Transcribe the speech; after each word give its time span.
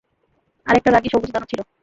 আর 0.67 0.75
একটা 0.75 0.89
রাগী 0.91 1.09
সবুজ 1.11 1.29
দানব 1.31 1.47
ছিল। 1.51 1.59